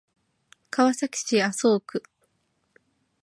[0.71, 2.01] 川崎市麻生区